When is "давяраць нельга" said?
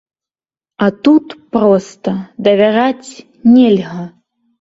2.47-4.01